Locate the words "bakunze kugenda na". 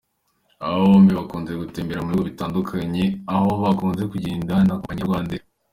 3.63-4.73